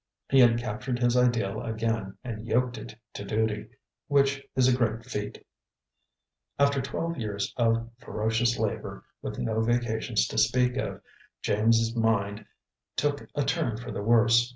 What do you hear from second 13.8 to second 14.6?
the worse.